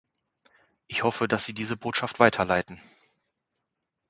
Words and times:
Ich 0.87 1.03
hoffe, 1.03 1.27
dass 1.27 1.45
Sie 1.45 1.53
diese 1.53 1.77
Botschaft 1.77 2.19
weiterleiten. 2.19 2.81